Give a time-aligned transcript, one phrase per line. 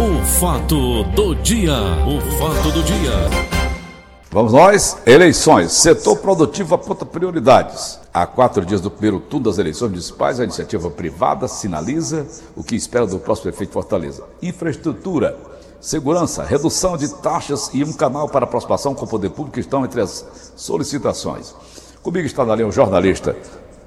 [0.00, 3.12] O fato do dia, o fato do dia.
[4.30, 5.72] Vamos nós, eleições.
[5.72, 8.00] Setor produtivo aponta prioridades.
[8.10, 12.26] Há quatro dias do primeiro turno das eleições municipais, a iniciativa privada sinaliza
[12.56, 14.24] o que espera do próximo prefeito de Fortaleza.
[14.40, 15.36] Infraestrutura,
[15.82, 20.00] segurança, redução de taxas e um canal para aproximação com o poder público estão entre
[20.00, 21.54] as solicitações.
[22.02, 23.36] Comigo está na linha o jornalista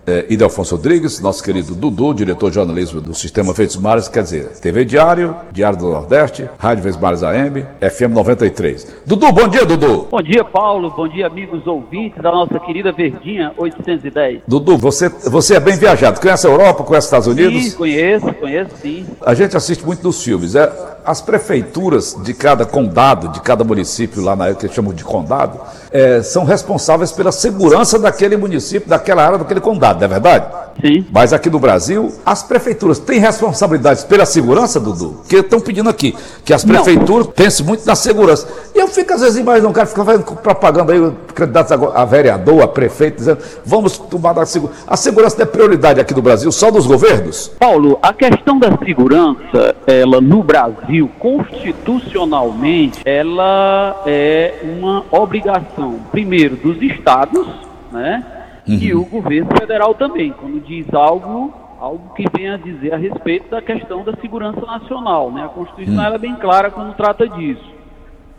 [0.06, 4.50] é, Idelfonso Rodrigues, nosso querido Dudu, diretor de jornalismo do Sistema Feitos Mares, quer dizer,
[4.60, 8.96] TV Diário, Diário do Nordeste, Rádio Feitos Mares AM, FM 93.
[9.06, 10.08] Dudu, bom dia, Dudu.
[10.12, 10.92] Bom dia, Paulo.
[10.92, 14.42] Bom dia, amigos ouvintes da nossa querida Verdinha 810.
[14.48, 16.20] Dudu, você, você é bem viajado.
[16.20, 17.64] Conhece a Europa, conhece os Estados Unidos?
[17.64, 19.06] Sim, conheço, conheço sim.
[19.22, 20.56] A gente assiste muito nos filmes.
[20.56, 20.72] É,
[21.06, 25.60] as prefeituras de cada condado, de cada município lá na que chamam de condado,
[25.92, 30.46] é, são responsáveis pela segurança daquele município, daquela área, daquele condado, não é verdade?
[30.82, 31.06] Sim.
[31.12, 35.22] Mas aqui no Brasil, as prefeituras têm responsabilidades pela segurança, Dudu?
[35.28, 37.34] Que estão pedindo aqui que as prefeituras Não.
[37.34, 38.48] pensem muito na segurança.
[38.74, 42.64] E eu fico, às vezes, imaginando um cara fica fazendo propaganda aí, candidatos a vereador,
[42.64, 44.80] a prefeito, dizendo vamos tomar da segurança.
[44.88, 47.52] A segurança não é prioridade aqui no Brasil, só dos governos?
[47.60, 56.82] Paulo, a questão da segurança, ela no Brasil, constitucionalmente, ela é uma obrigação, primeiro, dos
[56.82, 57.48] estados,
[57.92, 58.24] né?
[58.68, 58.76] Uhum.
[58.76, 63.50] E o governo federal também, quando diz algo, algo que venha a dizer a respeito
[63.50, 65.32] da questão da segurança nacional.
[65.32, 65.44] Né?
[65.44, 66.16] A Constituição uhum.
[66.16, 67.74] é bem clara quando trata disso.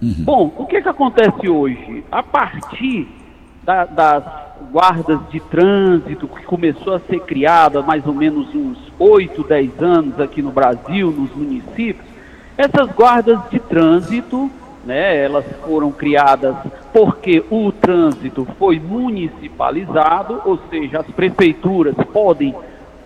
[0.00, 0.14] Uhum.
[0.20, 2.04] Bom, o que, que acontece hoje?
[2.10, 3.06] A partir
[3.62, 4.24] da, das
[4.72, 9.82] guardas de trânsito que começou a ser criada há mais ou menos uns 8, 10
[9.82, 12.13] anos aqui no Brasil, nos municípios,
[12.56, 14.50] essas guardas de trânsito
[14.84, 15.24] né?
[15.24, 16.54] Elas foram criadas
[16.92, 22.54] porque o trânsito foi municipalizado, ou seja, as prefeituras podem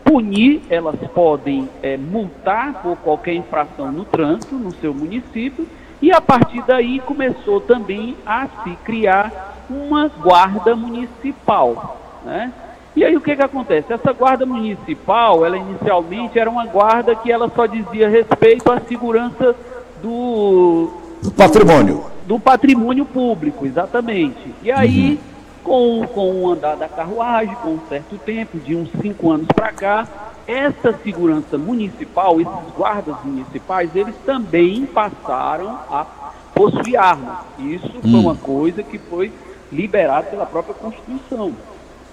[0.04, 5.66] punir, elas podem é, multar por qualquer infração no trânsito no seu município,
[6.00, 12.52] e a partir daí começou também a se criar uma guarda municipal, né?
[12.98, 13.92] E aí o que que acontece?
[13.92, 19.54] Essa guarda municipal, ela inicialmente era uma guarda que ela só dizia respeito à segurança
[20.02, 20.90] do
[21.22, 22.04] do patrimônio.
[22.26, 24.52] Do, do patrimônio público, exatamente.
[24.64, 26.02] E aí, uhum.
[26.02, 29.70] com, com o andar da carruagem, com um certo tempo, de uns cinco anos para
[29.70, 30.08] cá,
[30.44, 36.04] essa segurança municipal, esses guardas municipais, eles também passaram a
[36.52, 37.38] possuir armas.
[37.60, 38.36] Isso foi uma hum.
[38.36, 39.30] coisa que foi
[39.70, 41.52] liberada pela própria Constituição.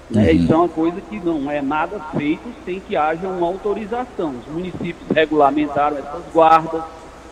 [0.10, 0.32] Né?
[0.32, 0.38] Uhum.
[0.38, 4.36] Isso é uma coisa que não é nada feito sem que haja uma autorização.
[4.46, 6.84] Os municípios regulamentaram essas guardas,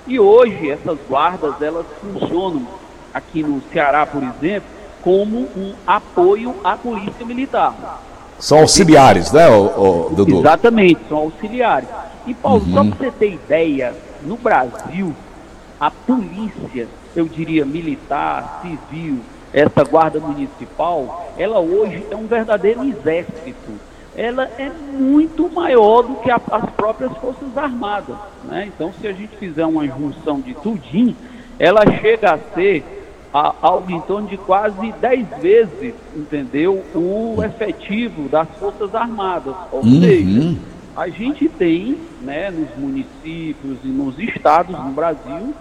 [0.07, 2.67] e hoje essas guardas elas funcionam
[3.13, 4.67] aqui no Ceará, por exemplo,
[5.01, 8.01] como um apoio à polícia militar.
[8.39, 10.39] São auxiliares, né, o, o Dudu?
[10.39, 11.87] Exatamente, são auxiliares.
[12.25, 12.73] E Paulo, uhum.
[12.73, 15.13] só para você ter ideia, no Brasil,
[15.79, 19.19] a polícia, eu diria militar, civil,
[19.53, 23.73] essa guarda municipal, ela hoje é um verdadeiro exército
[24.15, 28.15] ela é muito maior do que a, as próprias Forças Armadas.
[28.43, 28.69] Né?
[28.73, 31.15] Então, se a gente fizer uma junção de tudinho,
[31.57, 32.83] ela chega a ser
[33.33, 39.55] a, algo em torno de quase 10 vezes, entendeu, o efetivo das Forças Armadas.
[39.71, 40.01] Ou uhum.
[40.01, 40.55] seja,
[40.95, 45.55] a gente tem, né, nos municípios e nos estados no Brasil,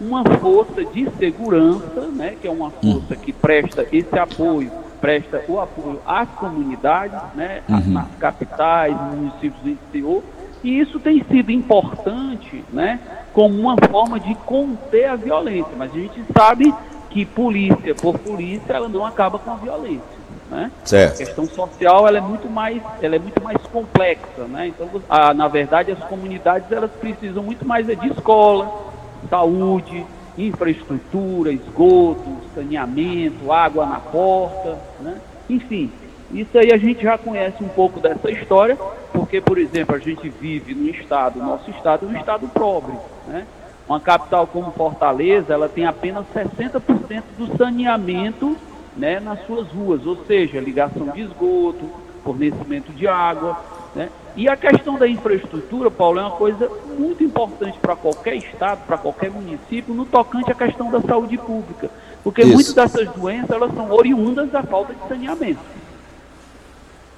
[0.00, 3.20] uma força de segurança, né, que é uma força uhum.
[3.20, 4.70] que presta esse apoio
[5.00, 7.92] presta o apoio às comunidades, né, uhum.
[7.92, 10.22] nas capitais, municípios do interior,
[10.64, 12.98] e isso tem sido importante, né,
[13.32, 15.72] como uma forma de conter a violência.
[15.76, 16.74] Mas a gente sabe
[17.10, 20.16] que polícia por polícia, ela não acaba com a violência.
[20.50, 20.70] Né?
[20.84, 21.14] Certo.
[21.14, 24.68] A questão social ela é muito mais, ela é muito mais complexa, né?
[24.68, 28.92] Então, a, na verdade, as comunidades elas precisam muito mais de escola,
[29.28, 30.04] saúde,
[30.36, 35.20] infraestrutura, esgoto, saneamento, água na porta, né?
[35.48, 35.90] enfim.
[36.30, 38.76] Isso aí a gente já conhece um pouco dessa história,
[39.12, 42.94] porque, por exemplo, a gente vive no estado, nosso estado é um estado pobre,
[43.28, 43.46] né?
[43.88, 48.56] Uma capital como Fortaleza, ela tem apenas 60% do saneamento
[48.96, 51.88] né, nas suas ruas, ou seja, ligação de esgoto,
[52.24, 53.56] fornecimento de água.
[53.96, 54.10] Né?
[54.36, 58.98] E a questão da infraestrutura, Paulo, é uma coisa muito importante para qualquer estado, para
[58.98, 61.90] qualquer município, no tocante à questão da saúde pública.
[62.22, 62.52] Porque Isso.
[62.52, 65.60] muitas dessas doenças elas são oriundas da falta de saneamento.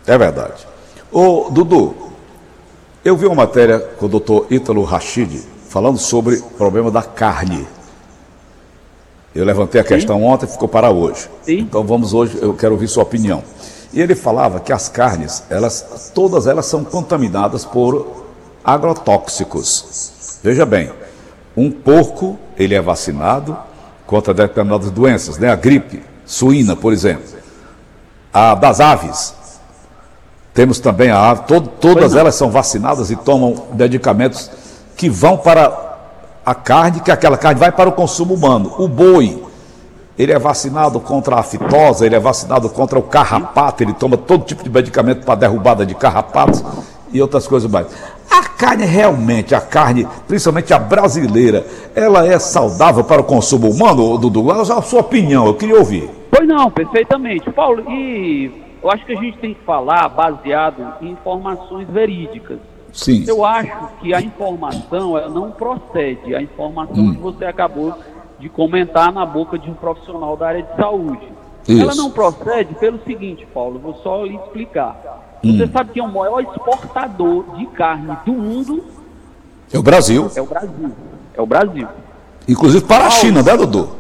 [0.07, 0.65] É verdade.
[1.11, 1.97] Ô, Dudu,
[3.05, 7.67] eu vi uma matéria com o doutor Ítalo Rachid falando sobre o problema da carne.
[9.35, 9.89] Eu levantei a Sim.
[9.89, 11.29] questão ontem e ficou para hoje.
[11.43, 11.59] Sim.
[11.59, 13.43] Então vamos hoje, eu quero ouvir sua opinião.
[13.93, 18.25] E ele falava que as carnes, elas, todas elas são contaminadas por
[18.65, 20.41] agrotóxicos.
[20.43, 20.93] Veja bem,
[21.57, 23.57] um porco, ele é vacinado
[24.07, 25.51] contra determinadas doenças, né?
[25.51, 27.25] A gripe suína, por exemplo.
[28.33, 29.35] A das aves.
[30.53, 34.51] Temos também a ave, to, todas elas são vacinadas e tomam medicamentos
[34.97, 35.97] que vão para
[36.45, 38.75] a carne, que aquela carne vai para o consumo humano.
[38.79, 39.45] O boi,
[40.19, 44.45] ele é vacinado contra a fitosa, ele é vacinado contra o carrapato, ele toma todo
[44.45, 46.65] tipo de medicamento para derrubada de carrapatos
[47.13, 47.87] e outras coisas mais.
[48.29, 54.19] A carne realmente, a carne, principalmente a brasileira, ela é saudável para o consumo humano,
[54.19, 54.51] Dudu?
[54.51, 56.11] A sua opinião, eu queria ouvir.
[56.31, 57.51] Pois não, perfeitamente.
[57.53, 58.51] Paulo, e
[58.83, 62.59] eu acho que a gente tem que falar baseado em informações verídicas.
[62.93, 63.25] Sim.
[63.27, 67.15] Eu acho que a informação ela não procede, a informação hum.
[67.15, 67.95] que você acabou
[68.39, 71.29] de comentar na boca de um profissional da área de saúde.
[71.67, 71.83] Isso.
[71.83, 75.39] Ela não procede pelo seguinte, Paulo, vou só lhe explicar.
[75.43, 75.71] Você hum.
[75.73, 78.85] sabe que é o maior exportador de carne do mundo?
[79.73, 80.31] É o Brasil.
[80.35, 80.93] É o Brasil.
[81.35, 81.89] É o Brasil.
[82.49, 83.91] Inclusive para a China, né, Dudu?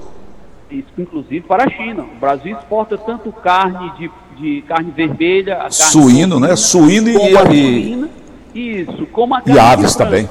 [0.71, 2.05] Isso, inclusive para a China.
[2.05, 6.57] O Brasil exporta tanto carne de, de carne vermelha, carne suíno, né?
[6.57, 8.09] Suíno e, a suína,
[8.55, 10.29] isso, como a carne e aves também.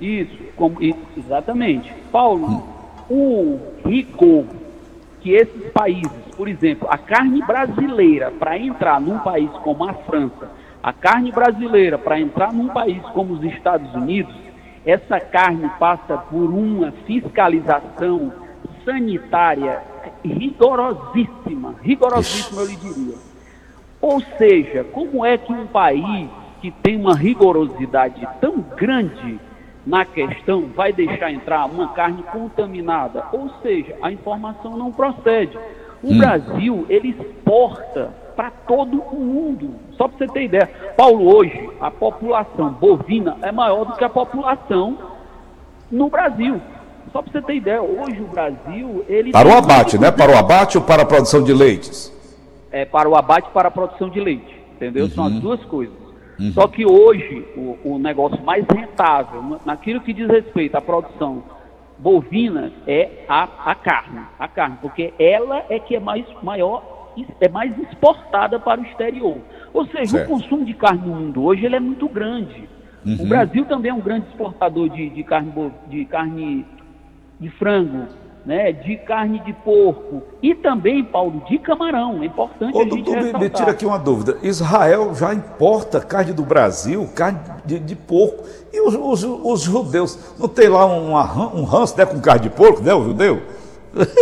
[0.00, 0.78] Isso, como,
[1.16, 1.92] exatamente.
[2.10, 2.62] Paulo, hum.
[3.08, 4.44] O rigor
[5.20, 10.50] que esses países, por exemplo, a carne brasileira para entrar num país como a França,
[10.82, 14.34] a carne brasileira para entrar num país como os Estados Unidos,
[14.84, 18.32] essa carne passa por uma fiscalização
[18.84, 19.80] sanitária
[20.24, 23.14] rigorosíssima, rigorosíssima eu lhe diria.
[24.00, 26.28] Ou seja, como é que um país
[26.60, 29.38] que tem uma rigorosidade tão grande
[29.86, 35.58] na questão vai deixar entrar uma carne contaminada, ou seja, a informação não procede.
[36.02, 36.18] O hum.
[36.18, 39.74] Brasil, ele exporta para todo o mundo.
[39.96, 40.70] Só para você ter ideia.
[40.96, 44.98] Paulo, hoje, a população bovina é maior do que a população
[45.90, 46.60] no Brasil.
[47.12, 49.32] Só para você ter ideia, hoje o Brasil, ele...
[49.32, 50.10] Para o abate, né?
[50.10, 52.10] Para o abate ou para a produção de leites?
[52.70, 55.04] É, para o abate e para a produção de leite, entendeu?
[55.04, 55.10] Uhum.
[55.10, 55.40] São as uhum.
[55.40, 56.01] duas coisas.
[56.42, 56.52] Uhum.
[56.52, 61.44] Só que hoje o, o, negócio mais rentável, naquilo que diz respeito à produção
[61.98, 64.22] bovina, é a, a carne.
[64.40, 69.38] A carne, porque ela é que é mais maior, é mais exportada para o exterior.
[69.72, 70.26] Ou seja, certo.
[70.26, 72.68] o consumo de carne no mundo hoje ele é muito grande.
[73.06, 73.18] Uhum.
[73.20, 75.52] O Brasil também é um grande exportador de, de carne,
[75.88, 76.66] de carne
[77.38, 78.08] de frango,
[78.44, 82.22] né, de carne de porco e também, Paulo, de camarão.
[82.22, 84.36] É importante Ô, a gente doutor, me, tira aqui uma dúvida.
[84.42, 88.44] Israel já importa carne do Brasil, carne de, de porco.
[88.72, 91.12] E os, os, os, judeus, não tem lá um,
[91.58, 93.42] um ranço né, com carne de porco, né, o judeu?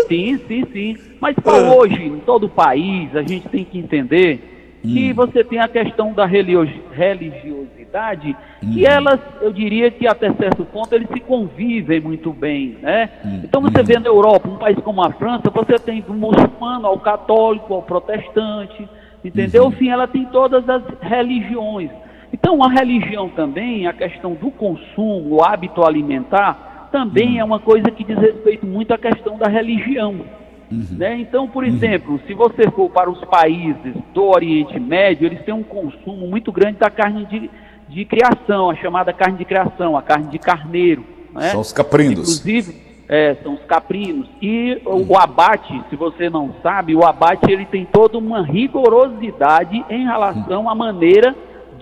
[0.08, 0.96] Sim, sim, sim.
[1.20, 5.15] Mas, Paulo, hoje, em todo o país, a gente tem que entender que hum.
[5.15, 8.73] você tem a questão da religiosidade uhum.
[8.73, 13.11] que elas, eu diria que até certo ponto, eles se convivem muito bem, né?
[13.25, 13.41] Uhum.
[13.44, 16.99] Então você vê na Europa, um país como a França, você tem do muçulmano ao
[16.99, 18.88] católico, ao protestante,
[19.25, 19.65] entendeu?
[19.65, 19.71] Uhum.
[19.71, 21.91] Enfim, ela tem todas as religiões.
[22.32, 27.41] Então a religião também, a questão do consumo, o hábito alimentar, também uhum.
[27.41, 30.21] é uma coisa que diz respeito muito à questão da religião.
[30.70, 30.87] Uhum.
[30.93, 31.19] Né?
[31.19, 31.70] Então, por uhum.
[31.70, 36.52] exemplo, se você for para os países do Oriente Médio, eles têm um consumo muito
[36.52, 37.50] grande da carne de,
[37.88, 41.05] de criação, a chamada carne de criação, a carne de carneiro.
[41.34, 41.50] Né?
[41.50, 42.40] São os caprinos.
[42.40, 42.76] Inclusive,
[43.08, 44.29] é, são os caprinos.
[44.41, 49.84] E o, o abate, se você não sabe, o abate ele tem toda uma rigorosidade
[49.91, 51.34] em relação à maneira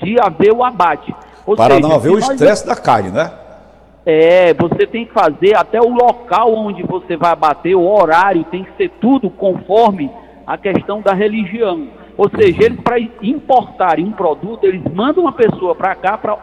[0.03, 1.15] de haver o abate.
[1.45, 3.31] Ou Para seja, não haver o estresse da carne, né?
[4.07, 8.65] É, você tem que fazer até o local onde você vai bater, o horário, tem
[8.65, 10.11] que ser tudo conforme
[10.47, 11.89] a questão da religião.
[12.17, 16.39] Ou seja, eles para importarem um produto, eles mandam uma pessoa para cá para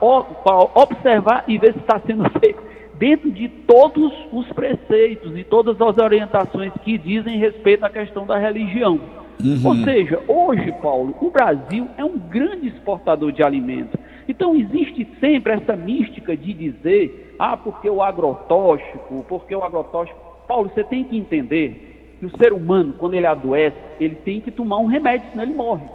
[0.73, 2.63] observar e ver se está sendo feito
[2.97, 8.37] dentro de todos os preceitos e todas as orientações que dizem respeito à questão da
[8.37, 8.99] religião.
[9.43, 9.61] Uhum.
[9.65, 13.99] Ou seja, hoje, Paulo, o Brasil é um grande exportador de alimentos.
[14.27, 20.19] Então existe sempre essa mística de dizer, ah, porque o agrotóxico, porque o agrotóxico.
[20.47, 24.51] Paulo, você tem que entender que o ser humano, quando ele adoece, ele tem que
[24.51, 25.87] tomar um remédio, senão ele morre.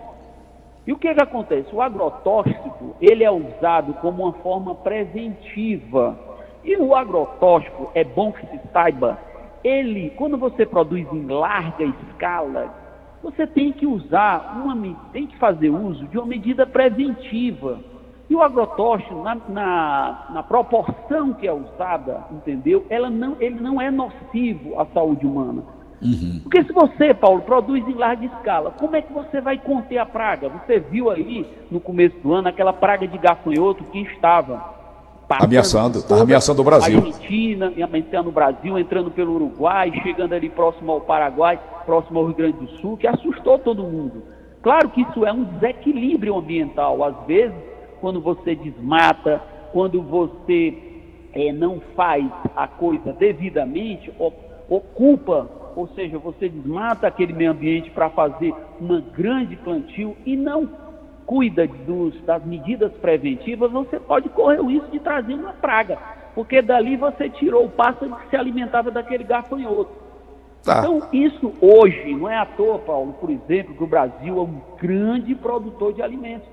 [0.87, 1.75] E o que, que acontece?
[1.75, 6.19] O agrotóxico, ele é usado como uma forma preventiva.
[6.65, 9.19] E o agrotóxico, é bom que se saiba,
[9.63, 12.75] ele, quando você produz em larga escala,
[13.23, 17.79] você tem que usar, uma, tem que fazer uso de uma medida preventiva.
[18.31, 22.87] E o agrotóxico, na, na, na, proporção que é usada, entendeu?
[22.89, 25.65] Ela não, ele não é nocivo à saúde humana.
[26.01, 26.39] Uhum.
[26.45, 30.07] Porque se você, Paulo, produz em larga escala, como é que você vai conter a
[30.07, 30.49] praga?
[30.49, 34.79] Você viu aí no começo do ano aquela praga de gafanhoto que estava
[35.29, 36.99] ameaçando, está ameaçando o Brasil.
[36.99, 42.37] Argentina, ameaçando o Brasil, entrando pelo Uruguai, chegando ali próximo ao Paraguai, próximo ao Rio
[42.37, 44.23] Grande do Sul, que assustou todo mundo.
[44.63, 47.03] Claro que isso é um desequilíbrio ambiental.
[47.05, 47.57] Às vezes,
[48.01, 49.41] quando você desmata,
[49.73, 50.77] quando você
[51.33, 52.27] é, não faz
[52.57, 54.13] a coisa devidamente,
[54.69, 60.69] ocupa, ou seja, você desmata aquele meio ambiente para fazer uma grande plantio e não
[61.27, 65.97] cuida dos, das medidas preventivas, você pode correr o risco de trazer uma praga,
[66.35, 69.93] porque dali você tirou o pássaro que se alimentava daquele gafanhoto.
[70.63, 70.81] Tá.
[70.81, 74.61] Então, isso hoje, não é à toa, Paulo, por exemplo, que o Brasil é um
[74.79, 76.49] grande produtor de alimentos.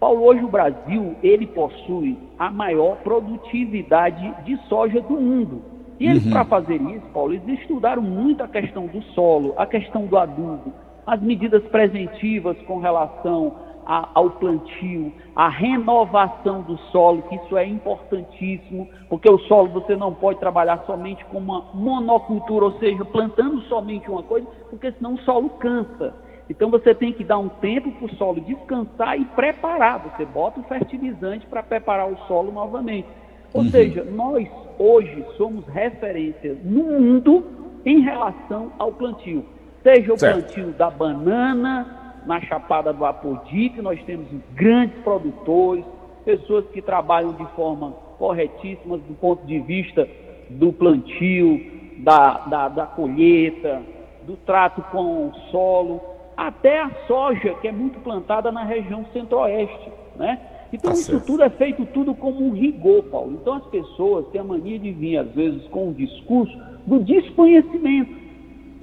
[0.00, 5.62] Paulo, hoje o Brasil, ele possui a maior produtividade de soja do mundo.
[6.00, 6.32] E eles, uhum.
[6.32, 10.72] para fazer isso, Paulo, eles estudaram muito a questão do solo, a questão do adubo,
[11.06, 13.54] as medidas preventivas com relação
[13.84, 19.94] a, ao plantio, a renovação do solo, que isso é importantíssimo, porque o solo você
[19.94, 25.14] não pode trabalhar somente com uma monocultura, ou seja, plantando somente uma coisa, porque senão
[25.14, 26.14] o solo cansa.
[26.50, 30.00] Então você tem que dar um tempo para o solo descansar e preparar.
[30.10, 33.06] Você bota o fertilizante para preparar o solo novamente.
[33.54, 33.70] Ou uhum.
[33.70, 37.44] seja, nós hoje somos referência no mundo
[37.86, 39.46] em relação ao plantio.
[39.84, 40.42] Seja o certo.
[40.42, 45.84] plantio da banana, na Chapada do Apodique, nós temos grandes produtores,
[46.24, 50.06] pessoas que trabalham de forma corretíssima do ponto de vista
[50.50, 51.60] do plantio,
[51.98, 53.82] da, da, da colheita,
[54.26, 59.90] do trato com o solo, até a soja, que é muito plantada na região centro-oeste,
[60.16, 60.40] né?
[60.72, 61.26] Então, tá isso certo.
[61.26, 63.38] tudo é feito tudo como um rigor, Paulo.
[63.42, 66.56] Então, as pessoas têm a mania de vir, às vezes, com o discurso
[66.86, 68.14] do desconhecimento.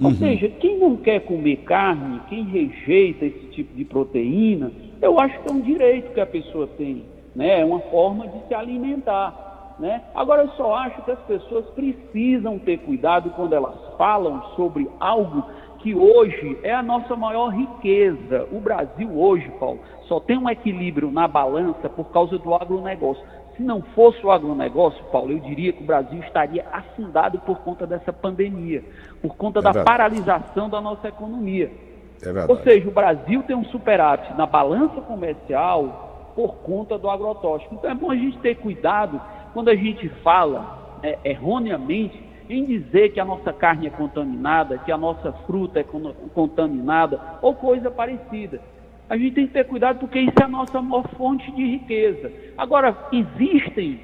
[0.00, 0.14] Ou uhum.
[0.14, 4.70] seja, quem não quer comer carne, quem rejeita esse tipo de proteína,
[5.02, 7.60] eu acho que é um direito que a pessoa tem, né?
[7.60, 10.02] É uma forma de se alimentar, né?
[10.14, 15.42] Agora eu só acho que as pessoas precisam ter cuidado quando elas falam sobre algo
[15.78, 18.46] que hoje é a nossa maior riqueza.
[18.52, 23.22] O Brasil hoje, Paulo, só tem um equilíbrio na balança por causa do agronegócio.
[23.56, 27.86] Se não fosse o agronegócio, Paulo, eu diria que o Brasil estaria afundado por conta
[27.86, 28.84] dessa pandemia,
[29.20, 29.86] por conta é da verdade.
[29.86, 31.70] paralisação da nossa economia.
[32.22, 37.74] É Ou seja, o Brasil tem um superávit na balança comercial por conta do agrotóxico.
[37.74, 39.20] Então é bom a gente ter cuidado
[39.52, 44.92] quando a gente fala é, erroneamente em dizer que a nossa carne é contaminada, que
[44.92, 45.84] a nossa fruta é
[46.34, 48.60] contaminada ou coisa parecida
[49.08, 52.30] a gente tem que ter cuidado porque isso é a nossa maior fonte de riqueza.
[52.56, 54.00] Agora, existem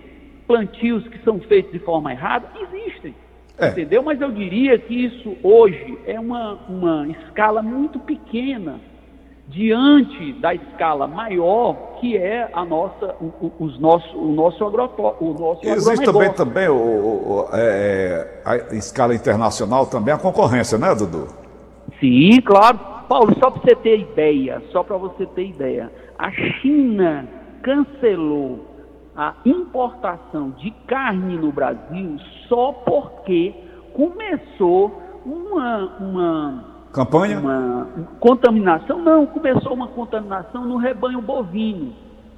[0.47, 2.49] plantios que são feitos de forma errada?
[2.63, 3.15] Existem.
[3.59, 3.69] É.
[3.69, 4.03] Entendeu?
[4.03, 8.81] Mas eu diria que isso hoje é uma, uma escala muito pequena
[9.49, 15.25] diante da escala maior que é a nossa, o, os nosso, o nosso agrotóxico.
[15.25, 20.95] O nosso Existe também, também o, o, é, a escala internacional também a concorrência, né,
[20.95, 21.29] Dudu?
[22.01, 22.79] Sim, claro.
[23.09, 27.29] Paulo, só para você ter ideia, só para você ter ideia, a China
[27.63, 28.67] cancelou
[29.17, 32.17] a importação de carne no Brasil
[32.49, 33.55] só porque
[33.93, 37.89] começou uma, uma campanha, uma
[38.21, 39.03] contaminação.
[39.03, 41.93] Não, começou uma contaminação no rebanho bovino,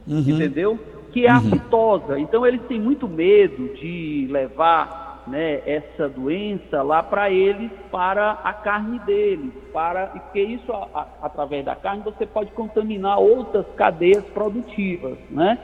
[0.09, 0.19] uhum.
[0.19, 0.79] entendeu?
[1.13, 1.39] Que é uhum.
[1.53, 2.19] aftosa.
[2.19, 8.53] Então eles têm muito medo de levar né, essa doença lá para eles, para a
[8.53, 14.25] carne deles, para porque isso a, a, através da carne você pode contaminar outras cadeias
[14.27, 15.59] produtivas, né?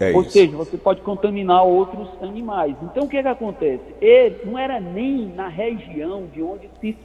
[0.00, 0.30] É Ou isso.
[0.30, 2.76] seja, você pode contaminar outros animais.
[2.82, 3.82] Então o que, é que acontece?
[4.00, 6.96] Ele não era nem na região de onde se,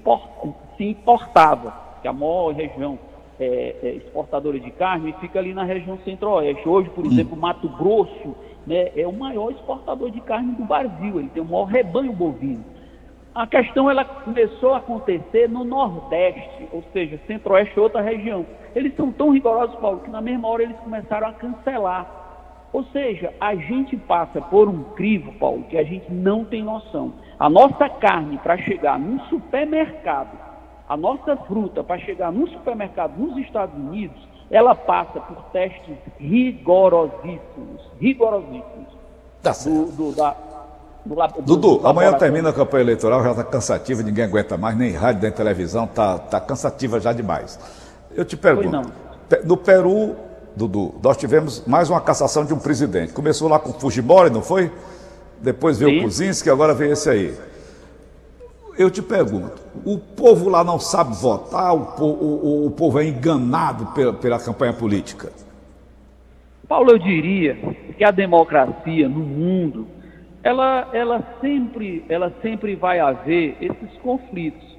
[0.79, 2.99] importava, que a maior região
[3.39, 6.67] é, é, exportadora de carne fica ali na região centro-oeste.
[6.69, 7.11] Hoje, por hum.
[7.11, 8.35] exemplo, Mato Grosso
[8.67, 12.63] né, é o maior exportador de carne do Brasil, ele tem o maior rebanho bovino.
[13.33, 18.45] A questão ela começou a acontecer no Nordeste, ou seja, Centro-Oeste é outra região.
[18.75, 22.22] Eles são tão rigorosos, Paulo, que na mesma hora eles começaram a cancelar.
[22.73, 27.13] Ou seja, a gente passa por um crivo, Paulo, que a gente não tem noção.
[27.39, 30.35] A nossa carne para chegar num supermercado,
[30.89, 34.17] a nossa fruta para chegar num supermercado nos Estados Unidos,
[34.49, 38.87] ela passa por testes rigorosíssimos, rigorosíssimos.
[39.41, 39.91] Tá certo.
[39.91, 40.35] Do, do, da,
[41.05, 45.21] do, Dudu, amanhã termina a campanha eleitoral, já está cansativa, ninguém aguenta mais, nem rádio,
[45.21, 47.59] nem televisão, está tá cansativa já demais.
[48.15, 48.91] Eu te pergunto,
[49.43, 50.15] no Peru,
[50.55, 53.13] Dudu, nós tivemos mais uma cassação de um presidente.
[53.13, 54.71] Começou lá com Fujimori, não foi?
[55.41, 55.99] Depois veio Sim.
[55.99, 57.35] o Kuczynski, agora veio esse aí
[58.77, 63.05] eu te pergunto, o povo lá não sabe votar, o, o, o, o povo é
[63.05, 65.31] enganado pela, pela campanha política?
[66.67, 67.55] Paulo, eu diria
[67.97, 69.87] que a democracia no mundo,
[70.41, 74.72] ela, ela, sempre, ela sempre vai haver esses conflitos.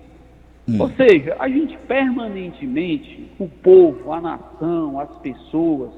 [0.68, 0.80] Hum.
[0.80, 5.90] Ou seja, a gente permanentemente, o povo, a nação, as pessoas,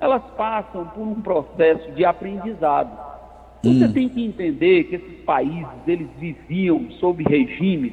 [0.00, 2.90] elas passam por um processo de aprendizado.
[3.62, 3.92] Você hum.
[3.92, 7.92] tem que entender que esses países, eles viviam sob regimes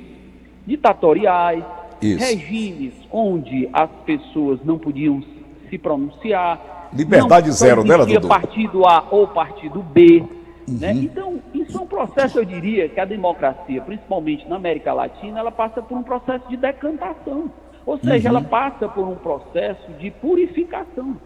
[0.67, 1.63] ditatoriais,
[2.01, 2.19] Isso.
[2.19, 5.23] regimes onde as pessoas não podiam
[5.69, 6.89] se pronunciar.
[6.93, 8.27] Liberdade não zero dela, Dudu.
[8.27, 10.23] partido A ou partido B.
[10.71, 10.77] Uhum.
[10.79, 10.93] Né?
[10.93, 15.51] Então, isso é um processo, eu diria, que a democracia, principalmente na América Latina, ela
[15.51, 17.51] passa por um processo de decantação.
[17.85, 18.37] Ou seja, uhum.
[18.37, 21.17] ela passa por um processo de purificação.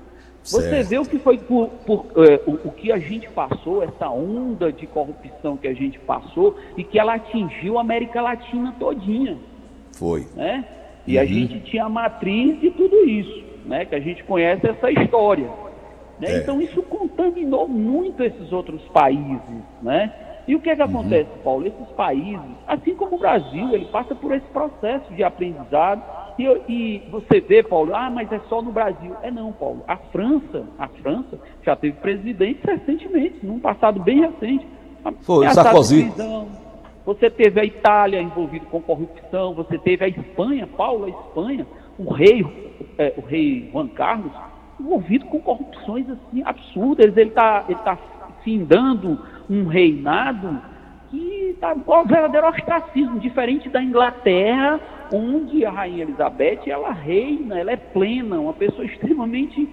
[0.44, 0.90] Você certo.
[0.90, 4.72] vê o que foi por, por é, o, o, que a gente passou, essa onda
[4.72, 9.38] de corrupção que a gente passou e que ela atingiu a América Latina todinha.
[9.98, 10.28] Foi.
[10.36, 10.64] Né?
[11.08, 11.24] E uhum.
[11.24, 13.86] a gente tinha a matriz de tudo isso, né?
[13.86, 15.50] Que a gente conhece essa história.
[16.20, 16.32] Né?
[16.32, 16.38] É.
[16.38, 19.42] Então isso contaminou muito esses outros países,
[19.82, 20.14] né?
[20.48, 20.90] E o que é que uhum.
[20.90, 21.66] acontece, Paulo?
[21.66, 26.04] Esses países, assim como o Brasil, ele passa por esse processo de aprendizado
[26.38, 29.16] e, e, você vê, Paulo, ah, mas é só no Brasil.
[29.24, 29.84] É não, Paulo.
[29.88, 34.68] A França, a França já teve presidente recentemente, num passado bem recente.
[35.22, 36.12] Foi, Sarkozy.
[37.06, 41.68] Você teve a Itália envolvida com corrupção, você teve a Espanha, Paulo, a Espanha,
[42.00, 42.44] o rei,
[42.98, 44.32] é, o rei Juan Carlos,
[44.80, 47.16] envolvido com corrupções assim absurdas.
[47.16, 47.98] Ele está ele tá
[48.44, 50.62] findando um reinado
[51.10, 54.80] que está um verdadeiro ostracismo, diferente da Inglaterra,
[55.12, 59.70] onde a rainha Elizabeth ela reina, ela é plena, uma pessoa extremamente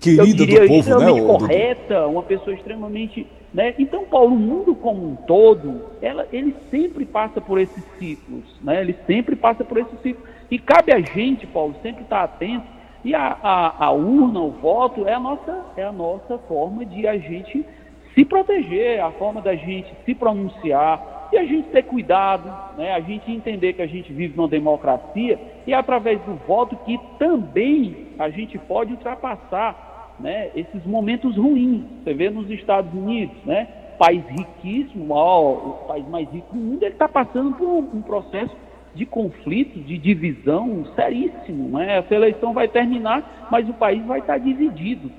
[0.00, 1.26] querida diria, do povo, extremamente né?
[1.26, 3.74] correta, uma pessoa extremamente, né?
[3.78, 8.80] Então, Paulo, o mundo como um todo, ela, ele sempre passa por esses ciclos, né?
[8.80, 10.28] Ele sempre passa por esses ciclos.
[10.50, 12.75] E cabe a gente, Paulo, sempre estar atento.
[13.06, 17.06] E a, a, a urna, o voto, é a nossa é a nossa forma de
[17.06, 17.64] a gente
[18.12, 22.98] se proteger, a forma da gente se pronunciar, e a gente ter cuidado, né, a
[22.98, 28.08] gente entender que a gente vive numa democracia e é através do voto que também
[28.18, 31.84] a gente pode ultrapassar né, esses momentos ruins.
[32.02, 33.68] Você vê nos Estados Unidos, né,
[34.00, 38.02] país riquíssimo, ó, o país mais rico do mundo, ele está passando por um, um,
[38.02, 38.54] processo
[38.96, 41.78] de conflito, de divisão seríssimo.
[41.78, 41.98] Né?
[41.98, 45.10] Essa eleição vai terminar, mas o país vai estar dividido.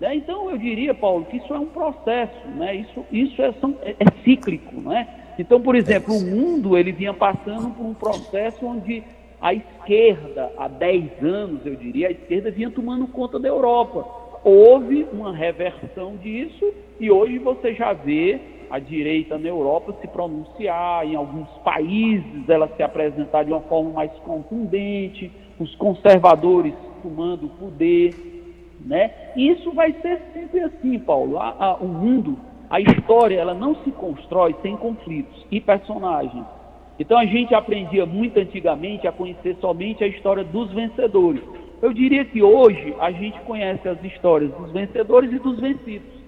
[0.00, 0.16] Né?
[0.16, 2.74] Então, eu diria, Paulo, que isso é um processo, né?
[2.74, 4.80] isso, isso é, são, é, é cíclico.
[4.80, 5.06] Né?
[5.38, 9.02] Então, por exemplo, o mundo ele vinha passando por um processo onde
[9.40, 14.06] a esquerda, há 10 anos, eu diria, a esquerda vinha tomando conta da Europa.
[14.44, 18.40] Houve uma reversão disso e hoje você já vê
[18.72, 23.90] a direita na Europa se pronunciar, em alguns países ela se apresentar de uma forma
[23.90, 25.30] mais contundente,
[25.60, 28.14] os conservadores tomando o poder,
[28.80, 29.10] né?
[29.36, 31.38] Isso vai ser sempre assim, Paulo.
[31.38, 32.38] A, a, o mundo
[32.70, 36.46] a história ela não se constrói sem conflitos e personagens.
[36.98, 41.42] Então a gente aprendia muito antigamente a conhecer somente a história dos vencedores.
[41.82, 46.21] Eu diria que hoje a gente conhece as histórias dos vencedores e dos vencidos.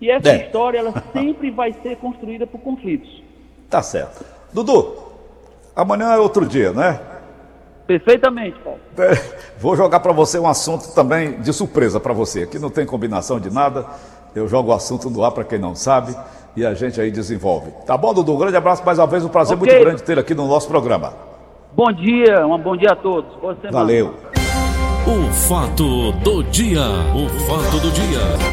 [0.00, 0.44] E essa é.
[0.44, 3.22] história ela sempre vai ser construída por conflitos.
[3.68, 4.24] Tá certo.
[4.52, 4.94] Dudu,
[5.74, 7.00] amanhã é outro dia, né?
[7.86, 8.78] Perfeitamente, Paulo.
[8.98, 9.14] É,
[9.58, 12.42] vou jogar para você um assunto também de surpresa para você.
[12.42, 13.86] Aqui não tem combinação de nada.
[14.34, 16.14] Eu jogo o assunto no ar para quem não sabe
[16.54, 17.70] e a gente aí desenvolve.
[17.86, 18.34] Tá bom, Dudu?
[18.34, 19.72] Um grande abraço mais uma vez, um prazer okay.
[19.72, 21.14] muito grande ter aqui no nosso programa.
[21.72, 23.34] Bom dia, um bom dia a todos.
[23.36, 24.14] Boa Valeu.
[25.06, 28.48] O fato do dia, o fato do dia.